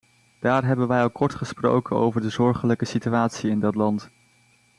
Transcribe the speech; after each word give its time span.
Daar 0.39 0.63
hebben 0.65 0.87
wij 0.87 1.01
al 1.01 1.11
kort 1.11 1.33
gesproken 1.35 1.95
over 1.95 2.21
de 2.21 2.29
zorgelijke 2.29 2.85
situatie 2.85 3.49
in 3.49 3.59
dat 3.59 3.75
land. 3.75 4.11